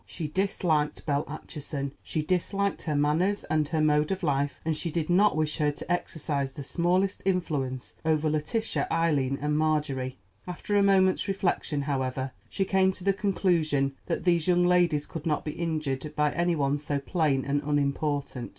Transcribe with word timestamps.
She 0.07 0.27
disliked 0.27 1.05
Belle 1.05 1.25
Acheson, 1.27 1.91
she 2.01 2.23
disliked 2.23 2.81
her 2.81 2.95
manners 2.95 3.43
and 3.51 3.67
her 3.67 3.81
mode 3.81 4.09
of 4.09 4.23
life, 4.23 4.59
and 4.65 4.75
she 4.75 4.89
did 4.89 5.11
not 5.11 5.37
wish 5.37 5.57
her 5.57 5.69
to 5.71 5.91
exercise 5.91 6.53
the 6.53 6.63
smallest 6.63 7.21
influence 7.23 7.93
over 8.03 8.27
Letitia, 8.27 8.87
Eileen, 8.91 9.37
and 9.39 9.59
Marjorie. 9.59 10.17
After 10.47 10.75
a 10.75 10.81
moment's 10.81 11.27
reflection, 11.27 11.83
however, 11.83 12.31
she 12.49 12.65
came 12.65 12.91
to 12.93 13.03
the 13.03 13.13
conclusion 13.13 13.93
that 14.07 14.23
these 14.23 14.47
young 14.47 14.65
ladies 14.65 15.05
could 15.05 15.27
not 15.27 15.45
be 15.45 15.51
injured 15.51 16.15
by 16.15 16.31
any 16.31 16.55
one 16.55 16.79
so 16.79 16.97
plain 16.97 17.45
and 17.45 17.61
unimportant. 17.61 18.49